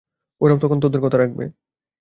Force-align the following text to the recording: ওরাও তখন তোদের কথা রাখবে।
ওরাও 0.41 0.57
তখন 0.57 0.77
তোদের 0.79 1.01
কথা 1.01 1.17
রাখবে। 1.17 1.45